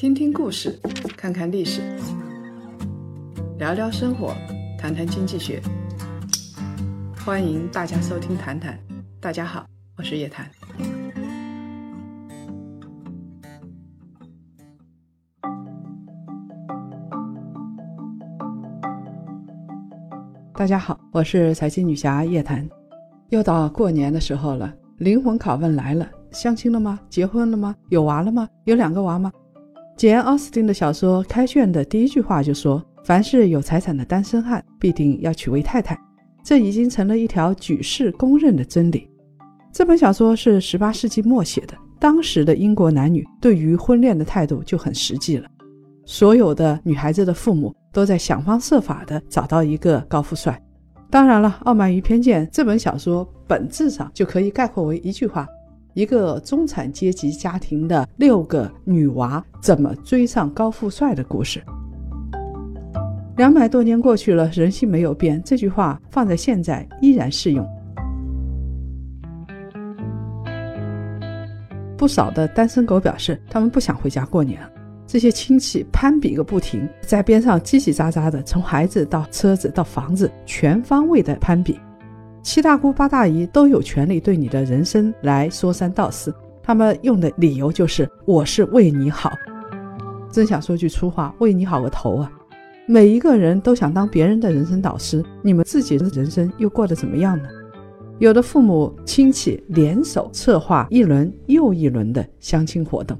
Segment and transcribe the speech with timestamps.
[0.00, 0.80] 听听故事，
[1.14, 1.82] 看看历史，
[3.58, 4.34] 聊聊生活，
[4.78, 5.60] 谈谈经济学。
[7.22, 8.74] 欢迎大家收听《谈谈》，
[9.20, 9.66] 大家好，
[9.98, 10.50] 我是叶檀。
[20.54, 22.66] 大家好，我是财经女侠叶檀。
[23.28, 26.98] 又到过年的时候了，灵魂拷问来了：相亲了吗？
[27.10, 27.76] 结婚了吗？
[27.90, 28.48] 有娃了吗？
[28.64, 29.30] 有两个娃吗？
[30.00, 35.94] 简·奥斯汀的小说开卷的第一句话就说：“凡是有财产的单身汉，必定要娶位太太。”
[36.42, 39.06] 这已经成了一条举世公认的真理。
[39.70, 45.46] 这本小说是18世纪末写的，当时的英国男女对于婚恋的态度就很实际了。
[46.06, 50.58] 所有的女孩子的父母都在想方设法的找到一个高富帅。
[51.10, 55.46] 当然了，傲慢与偏见这本小说本质上就可以概括为一句话。
[55.94, 61.62] 一个中产阶级家庭的六个女娃怎么追上高富帅的故事。
[63.36, 67.66] 两百多年过去了，人性没有变，这句话放在现在依然适用。
[71.96, 74.70] 不少的单身狗表示，他们不想回家过年了。
[75.06, 81.78] 这些亲戚攀比个不停，在边上叽叽喳喳的，从孩子到车子到房子，全方位的攀比。
[82.42, 89.32] 七大姑八大姨都有权利对你的人生来说三道四，他们用的理由就是我是为你好。
[90.32, 92.32] 真想说句粗话，为你好个头啊！
[92.86, 97.48] 每一个人都想当别人的人生导师，你们自己的人生又过得怎么样呢？
[98.18, 103.18] 有的父母亲戚联手策划一轮又一轮的相亲活动，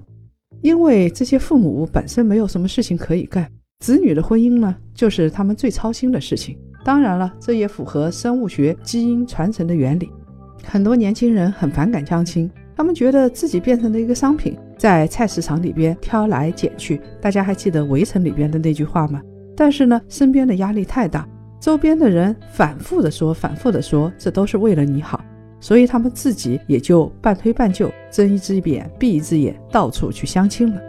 [0.63, 6.59] 因为这些父母本身没有什么事情可以干，子女的婚姻呢，就是他们最操心的事情。
[6.83, 10.11] 当然了，这也符合生物学基因传承的原理。
[10.65, 17.01] 很多年轻人很反感相亲，他们觉得自己变成了一个商品，在菜市场里边挑来拣去。
[17.21, 19.21] 大家还记得《围城》里边的那句话吗？
[19.57, 21.29] 但是呢，身边的压力太大，
[21.61, 25.23] 周边的人反复的说，反复的说，这都是为了你好，
[25.61, 30.81] 所以他们自己也就半推半就，睁一只眼闭一只眼，到处去相亲了。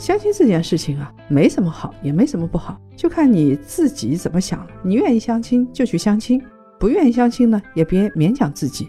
[0.00, 4.66] 相亲这件事情啊，没什么好，也没什么不好，就看你自己怎么想了。
[4.82, 6.40] 你愿意相亲就去相亲，
[6.78, 8.88] 不愿意相亲呢，也别勉强自己。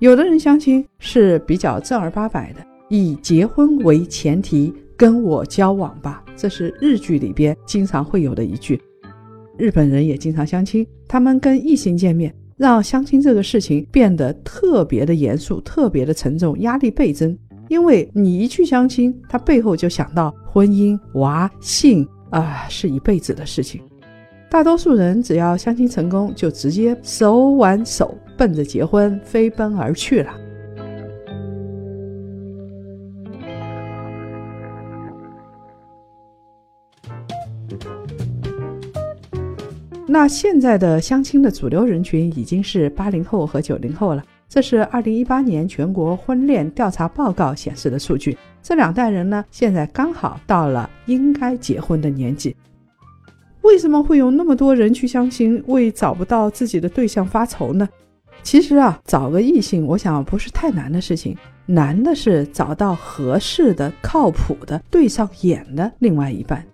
[0.00, 2.60] 有的人相亲是比较正儿八百的，
[2.90, 8.78] 以结婚为前提跟我交往吧，这是日剧里边经常会有的一句。
[9.56, 17.34] 日本人也经常相亲，他们跟异性见面，让相亲这个事情变得特别的严肃，特别的沉重，压力倍增。
[17.70, 23.80] 因为你一去相亲，他背后就想到婚姻、娃、性啊，是一辈子的事情。
[24.50, 30.34] 大多数人只要相亲成功，就直接手挽手奔着结婚飞奔而去了。
[40.08, 44.24] 那现在的相亲的主流人群已经是八零后和九零后了。
[44.50, 48.36] 这是二零一八年全国婚恋调查报告显示的数据。
[48.60, 52.56] 这两代人呢，现在刚好到了应该结婚的年纪。
[53.62, 57.88] 为什么会有那么多人去相亲，为找不到自己的对象发愁呢？
[58.42, 66.66] 其实啊，找个异性，我想不是太难的事情，难的是找到合适的、靠谱的、对上眼的另外一半。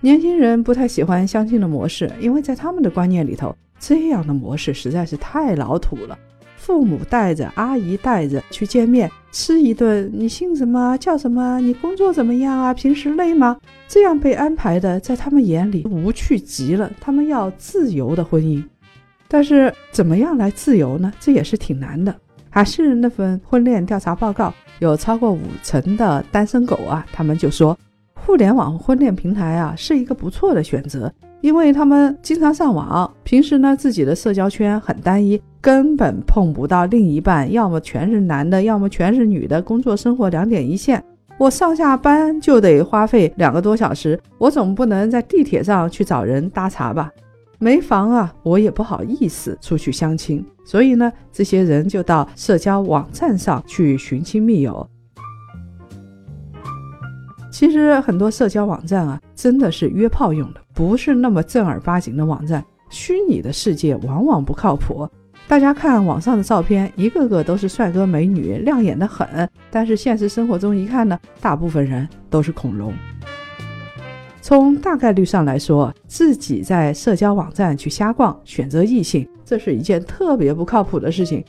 [0.00, 6.18] 年轻人不太喜欢相亲的模式，因为在他们的观念里头，这样的模式实在是太老土了。
[6.68, 10.10] 父母带着，阿姨带着去见面，吃一顿。
[10.12, 10.98] 你姓什么？
[10.98, 11.58] 叫什么？
[11.60, 12.74] 你工作怎么样啊？
[12.74, 13.56] 平时累吗？
[13.88, 16.92] 这样被安排的，在他们眼里无趣极了。
[17.00, 18.62] 他们要自由的婚姻，
[19.28, 21.10] 但是怎么样来自由呢？
[21.18, 22.14] 这也是挺难的。
[22.50, 27.74] 还是那份婚恋调查报告，有超过五成的单身狗啊，他们就说，
[28.12, 31.10] 互联网婚恋平台啊，是一个不错的选择。
[31.40, 41.02] 因为他们经常上网，平时呢自己的社交圈很单一，根本碰不到另一半，要么全是男的，要么全是女的，工作生活两点一线。
[41.38, 47.10] 我上下班就得花费两个多小时，我总不能在地铁上去找人搭茬吧？
[47.60, 54.88] 没房啊，我也不好意思出去相亲，所以呢，这些人就到社交网站上去寻亲觅友。
[57.50, 62.64] 其实很多社交网站啊，真的是约炮用的，不是那么正儿八经的网站。
[62.88, 65.08] 虚拟的世界往往不靠谱。
[65.48, 69.26] 大家看网上的照片，一个个都是帅哥美女，亮眼的很。
[69.72, 72.94] 但是现实生活中一看呢，大部分人都是恐龙。
[74.40, 81.44] 从大概率上来说，自己在社交网站去瞎逛，选择异性，这是一件特别不靠谱的事情。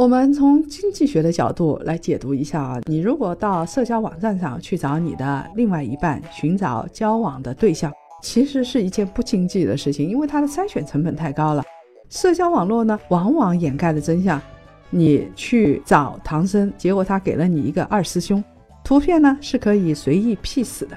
[0.00, 7.92] 我们从经济学的角度来解读一下啊，你如果到社交网站上去找你的另外一半，寻找交往的对象，
[8.22, 11.62] 其实是一件不经济的事情，因为它的筛选成本太高了。
[12.08, 14.40] 社交网络呢，往往掩盖了真相。
[14.88, 18.42] 你去找唐僧，结果他给了你一个二师兄，
[18.82, 20.96] 图片呢是可以随意 P 死的。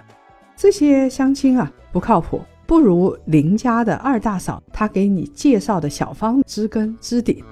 [0.56, 7.44] 这些相亲啊不靠谱，不如邻家的二大嫂她给你介绍的小芳知根知底。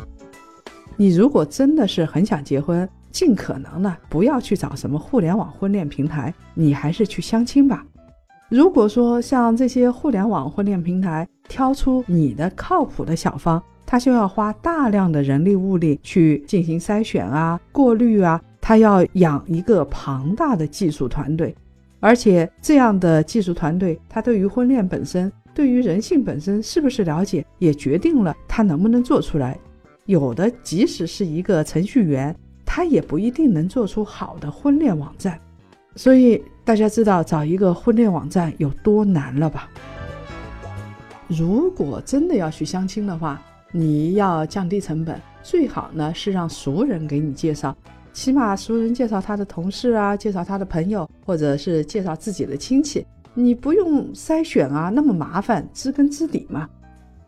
[1.01, 7.83] 你如果真的是很想结婚，尽可能的不要去找什么互联网婚恋平台，你还是去相亲吧。
[8.49, 21.55] 如果说像这些互联网婚恋平台挑出你的靠谱的小芳，他就要花大量的人力物力去进行筛选啊、过滤啊，他要养一个庞大的技术团队，
[21.99, 29.57] 而且这样的技术团队，他对于婚恋本身、对于人性本身是不是了解，也决定了他能不能做出来。
[30.05, 35.39] 有的即使是一个程序员，他也不一定能做出好的婚恋网站。
[35.95, 39.69] 所以大家知道找一个婚恋网站有多难了吧？
[41.27, 47.75] 如果真的要去相亲的话，你要降低成本，最好呢是让熟人给你介绍，
[48.11, 56.69] 起码熟人介绍他的同事啊，介绍他的朋友，或者是介绍自己的亲戚，你不用筛选啊，那么麻烦，知根知底嘛。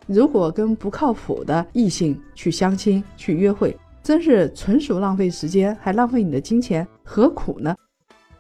[0.08, 7.76] 如果跟不靠谱的异性去相亲去约会，真是纯属浪费时间，还浪费你的金钱，何苦呢？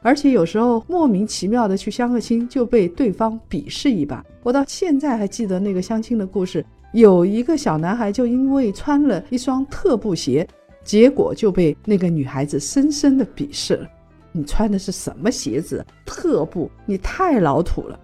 [0.01, 4.21] 而且有时候莫名其妙的去相个亲，就被对方鄙视一把。
[4.43, 6.65] 我到现在还记得那个相亲的故事。
[6.91, 10.47] 有一个小男孩就因为穿了一双特步鞋，
[10.83, 13.87] 结果就被那个女孩子深深的鄙视了。
[14.31, 15.83] 你穿的是什么鞋子？
[16.05, 17.97] 特步，你太老土了。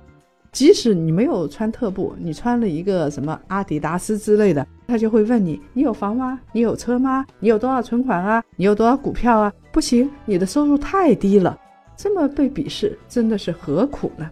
[0.52, 6.40] 即使你没有穿特步，你穿了一个什么阿迪达斯之类的，他就会问你：你有房吗？
[6.52, 7.24] 你有车吗？
[7.40, 8.44] 你有多少存款啊？
[8.56, 9.54] 你有多少股票啊？
[9.72, 11.58] 不行，你的收入太低了，
[11.96, 14.28] 这么被鄙视，真的是何苦呢？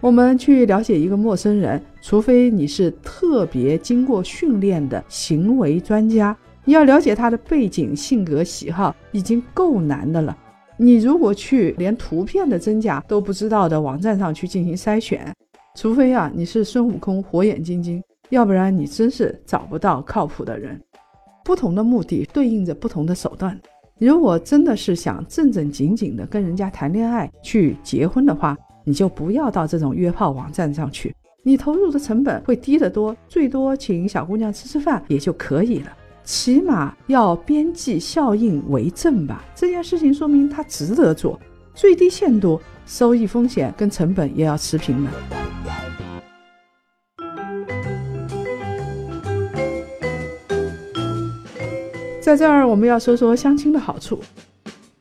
[0.00, 10.36] 我们去了解一个陌生人，除非你是特别经过训练的行为专家，你要了解他的背景、性格、喜好，已经够难的了。
[10.76, 15.32] 你如果去连图片的真假都不知道的网站上去进行筛选，
[15.76, 20.80] 除非啊你是孙悟空火眼金睛，要不然你真是找不到靠谱的人。
[21.44, 23.58] 不同的目的对应着不同的手段。
[23.98, 35.96] 如果真的是想正正经经的跟人家谈恋爱去结婚的话，你就不要到这种约炮网站上去，你投入的成本会低得多，最多请小姑娘吃吃饭也就可以了。
[36.24, 41.38] 起码要边际效应为正吧，这件事情说明它值得做，
[41.74, 45.10] 最低限度收益风险跟成本也要持平的。
[52.22, 54.18] 在这儿我们要说说相亲的好处。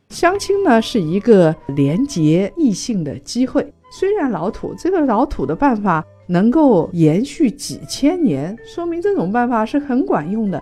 [0.09, 10.61] 相亲呢是一个连接异性的机会，虽然老土，这个老土的办法能够延续几千年，说明这种办法是很管用的。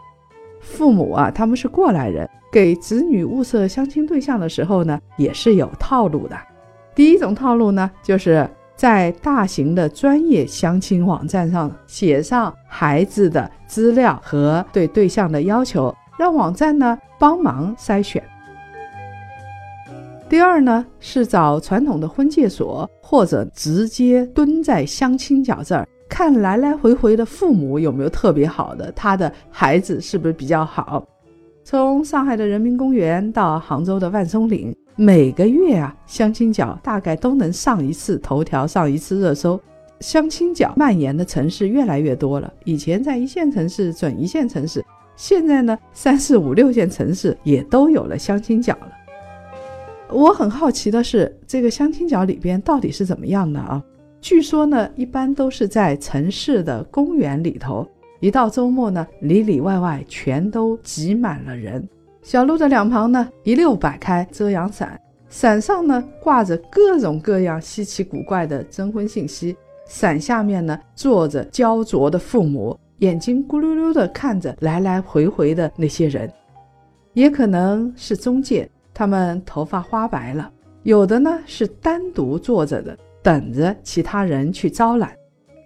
[0.62, 6.38] 父母啊，他们是过来人，给子女物色相亲对象的时候呢，也是有套路的。
[6.96, 18.24] 第一种套路呢，就是在大型的专业相亲网站上写上孩子的资料和对对象的要求，让网站呢帮忙筛选。
[20.30, 31.08] 第二呢，是找传统的婚介所，或者直接蹲在相亲角这儿看来来回回的父母有没有特别好的，他的孩子是不是比较好。
[31.64, 39.58] 从上海的人民公园到杭州的万松岭，每个月啊，相亲角大概都能上一次头条，上一次热搜。
[40.02, 44.84] 相亲角蔓延的城市越来越多了，以前在一线城市、准一线城市，
[45.16, 48.92] 现在呢，三四五六线城市也都有了相亲角了。
[50.10, 53.82] 我很好奇的是，这个相亲角里边到底是怎么样的啊？
[54.22, 57.86] 据说呢，一般都是在城市的公园里头，
[58.20, 61.86] 一到周末呢，里里外外全都挤满了人。
[62.22, 76.32] 小路的两旁呢，一溜摆开遮阳伞，伞上呢挂着各种各样稀奇古怪的征婚信息，伞下面呢坐着焦灼的父母，眼睛咕噜噜的看着来来回回的那些人，
[77.14, 78.70] 也可能是中介。
[78.94, 80.52] 他们头发花白了，
[80.84, 85.14] 有的呢是单独坐着的，等着其他人去招揽。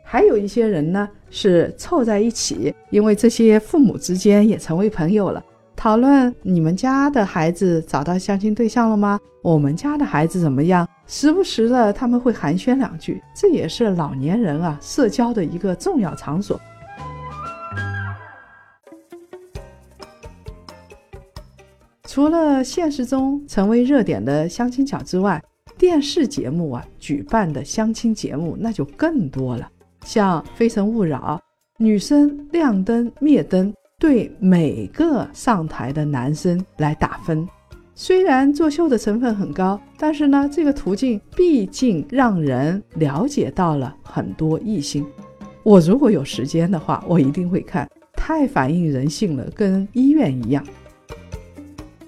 [0.03, 5.43] 还有一些人呢是凑在一起因为这些父母之间也成为朋友了。
[5.75, 9.19] 讨论你们家的孩子找到相亲对象了吗？
[9.41, 10.88] 我们家的孩子怎么样？
[11.05, 16.59] 时不时的他们会寒暄两句这也是老年人啊社交的一个重要场所。
[22.07, 25.43] 除了现实中成为热点的相亲角之外
[25.77, 29.70] 电视节目啊举办的相亲节目那就更多了，
[30.05, 31.41] 像《非诚勿扰》，
[31.84, 37.48] 女生亮灯灭灯，对每个上台的男生来打分。
[37.94, 45.05] 虽然作秀的成分很高，但是呢，这个途径毕竟让人了解到了很多异性。
[45.63, 50.62] 我如果有时间的话，我一定会看，太反映人性了，跟医院一样。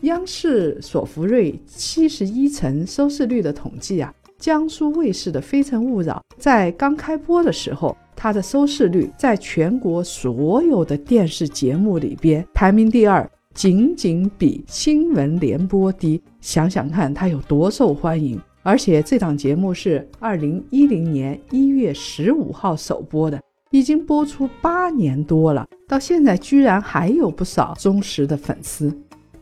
[0.01, 13.29] 央视索福瑞七十一层收视率的统计啊，江苏卫视的《非诚勿扰》在刚开播的时候，它的收视率在全国所有的电视节目里边排名第二。
[13.55, 18.39] 仅仅比新闻联播低，想想看它有多受欢迎。
[18.61, 28.95] 而且这档节目是二零一零年一月十五号首播的，已经播出八年多了，到现在居然还有不少忠实的粉丝。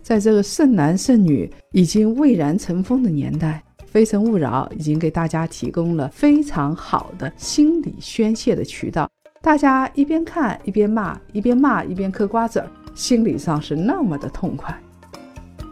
[0.05, 9.09] 在这个剩男剩女已经蔚然成风的年代，《非诚勿扰》已经给大家提供了非常好的心理宣泄的渠道。
[9.41, 12.69] 大家一边看一边骂，一边骂一边嗑瓜子儿。
[12.93, 14.79] 心理上是那么的痛快，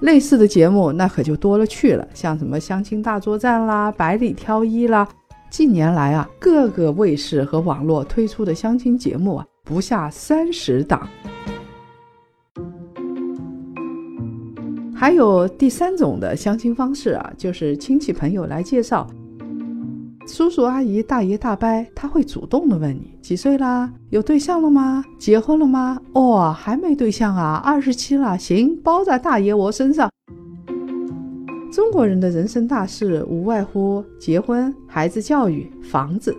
[0.02, 5.08] 类似的节目那可就多了去了，像什么相亲大作战啦、百里挑一啦。
[5.52, 11.08] 近年来啊，各个卫视和网络推出的相亲节目啊，不下三十档。
[15.04, 19.06] 还有第三种的相亲方式啊，就是亲戚朋友来介绍。
[20.26, 23.92] 叔叔阿姨、大爷大伯，他会主动的问你几岁啦？
[24.12, 25.04] 有对象了吗？
[25.20, 26.00] 结婚了吗？
[26.14, 30.10] 哦，还没对象啊，二十七了，行，包在大爷我身上。
[31.70, 36.34] 中国人的人生大事无外乎结婚、孩子教育、房子。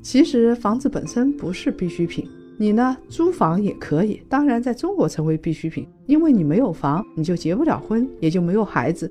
[0.00, 4.22] 其实房子本身不是必需品，你呢租房也可以。
[4.26, 9.10] 当然，在中国成为必需品，因为你没有房，你就结不了婚，也就没有孩子。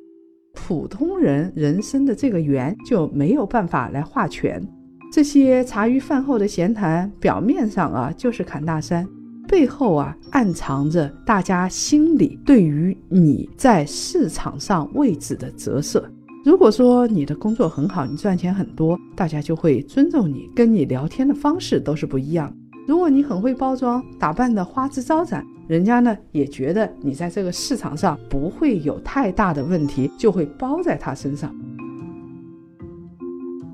[0.53, 4.65] 普通人人生的这个圆就没有办法来画全。
[5.11, 9.07] 这些茶余饭后的闲谈，表面上啊就是侃大山，
[9.47, 16.03] 背后啊暗藏着大家心里对于你在市场上位置的折射。
[16.45, 22.55] 如果说你的工作很好，你赚钱很多，大家就会尊重你，跟你聊天的方式都是不一样。
[22.85, 25.45] 如果你很会包装，打扮的花枝招展。
[25.67, 31.53] 人家呢也觉得你在这个市场上不会有太大的问题，就会包在他身上。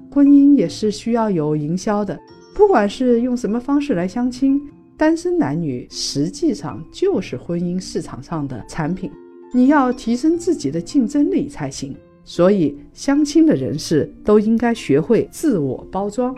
[0.10, 2.18] 婚姻也是需要有营销的，
[2.56, 4.62] 不管是用什么方式来相亲，
[4.96, 9.12] 单身男女实际上就是婚姻市场上的产品。
[9.54, 16.34] 你要提升自己的竞争力才行，所以相亲的人士都应该学会自我包装。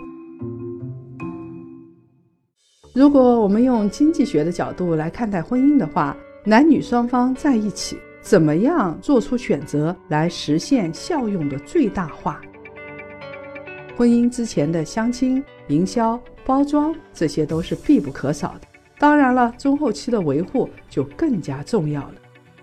[2.94, 12.40] 如果我们用经济学的角度来看待婚姻的话，男女双方在一起，怎么样做出选择来实现效用的最大化？
[13.98, 18.68] 婚姻之前的相亲、营销、包装，这些都是必不可少的。
[19.00, 22.14] 当然了，中后期的维护就更加重要了。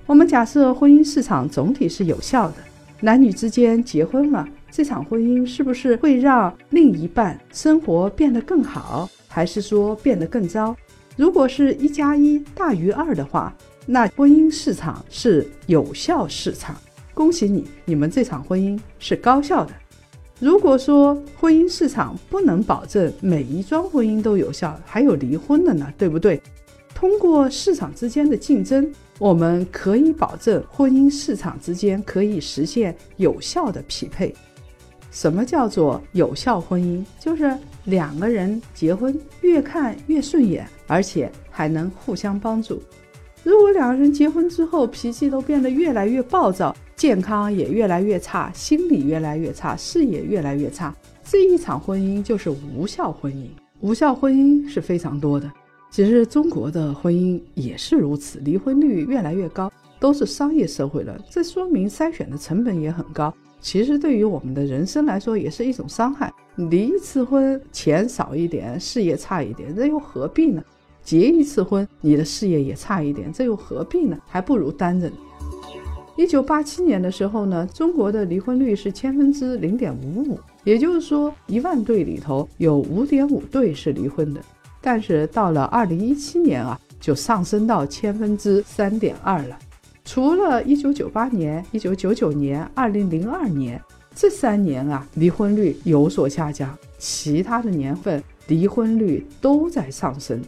[0.07, 2.59] 我们假设婚姻市场总体是有效的，
[3.01, 9.11] 男女之间结婚了，这场婚姻是不是会让另一半生活变得更好？
[9.33, 10.77] 还是说变得更糟？
[11.17, 13.55] 如果是一加一大于二的话，
[13.87, 16.77] 那婚姻市场是有效市场，
[17.15, 19.73] 恭喜你，你们这场婚姻是高效的。
[20.41, 26.41] 如果说婚姻市场不能保证每一桩婚姻都有效，还有离婚的呢，对不对？
[26.95, 34.35] 通过市场之间的竞争，我们可以保证婚姻市场之间可以实现有效的匹配。
[35.11, 37.05] 什么叫做有效婚姻？
[37.19, 42.81] 就是两个人结婚越看越顺眼，而且还能互相帮助。
[43.43, 53.49] 如果两个人结婚之后脾气都变得越来越暴躁，健康也越来越差，心理越来越差，事业越来越差，这一场婚姻就是无效婚姻。
[53.81, 55.51] 无效婚姻是非常多的，
[55.91, 63.35] 其实中国的婚姻也是如此，离婚率越来越高，都是商业社会了，这说明筛选的成本也很高。
[63.61, 66.33] 其实对于我们的人生来说，也是一种伤害。
[66.57, 70.63] 离一次婚，钱少一点，事业差一点，这又何必呢？
[71.03, 74.19] 结一次婚，你的事业也差一点，这又何必呢？
[74.27, 75.17] 还不如单着呢。
[76.17, 84.41] 一九八七年的时候呢，中国的离婚率是千分之零点五五，也就是说，一万对里头有五点五对是离婚的。
[84.83, 89.59] 但是到了二零一七年啊，就上升到千分之三点二了。
[90.05, 93.81] 除了一九九八年、一九九九年、二零零二年
[94.15, 100.43] 这三年啊，离婚率有所下降，其他的年份离婚率都在上升，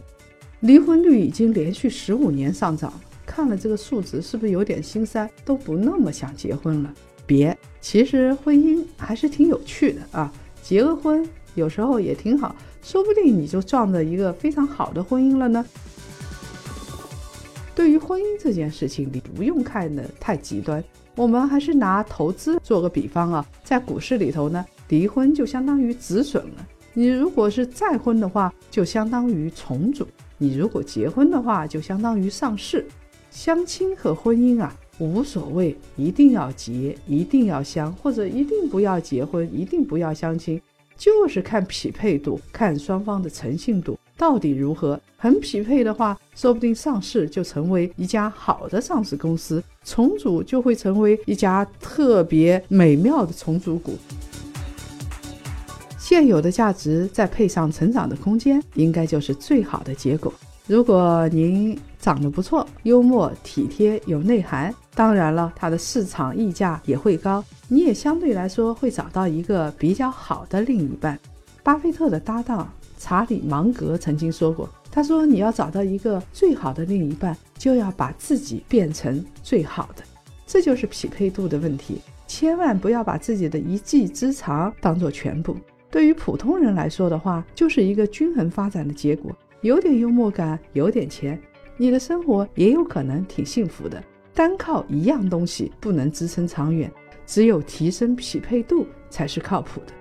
[0.61, 2.91] 离婚率已经连续十五年上涨。
[3.25, 6.93] 看了这个数值是不是有点心塞，都不那么想结婚了？
[7.25, 10.31] 别，其实婚姻还是挺有趣的啊，
[10.61, 15.65] 结个婚有时候也挺好，说不定你就撞着一个非常好的婚姻了呢。
[17.83, 20.81] 对于婚姻这件事情，你不用看得太极端。
[21.17, 26.65] 我们还是拿投资做个比方啊，在股市里头呢，离婚就相当于止损了。
[26.93, 30.05] 你如果是再婚的话，就相当于重组；
[30.37, 32.85] 你如果结婚的话，就相当于上市。
[33.29, 40.61] 相亲和婚姻啊，无所谓，一定要结，一定要相，或者一定不要结婚，一定不要相亲，
[40.95, 43.99] 就是看匹配度，看双方的诚信度。
[44.17, 44.99] 到底如何？
[45.17, 53.97] 很匹配的话，说不定上市就成为一家好的上市公司，重组就会成为一家特别美妙的重组股。
[55.97, 60.33] 现有的价值再配上成长的空间，应该就是最好的结果。
[60.67, 71.17] 如果您长得不错，幽默体贴有内涵，当然了，它的市场溢价也会高，你也相对来说会找到一个比较好的另一半。
[71.63, 72.69] 巴菲特的搭档。
[73.03, 80.01] 查理芒格曾经说过：“他说，你要找到一个最好的另一半，就要把自己变成最好的，
[80.47, 81.99] 这就是匹配度的问题。
[82.27, 85.57] 千万不要把自己的一技之长当做全部。
[85.91, 89.35] 对于普通人来说的话，就是一个均衡发展的结果。
[89.59, 91.37] 有点幽默感，有点钱，
[91.75, 94.01] 你的生活也有可能挺幸福的。
[94.33, 96.89] 单靠一样东西不能支撑长远，
[97.25, 99.93] 只有提升匹配度才是靠谱的。”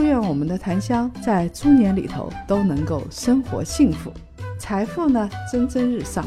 [0.00, 4.10] 祝愿我们的檀香在猪年里头都能够生活幸福，
[4.58, 6.24] 财富呢蒸蒸日上。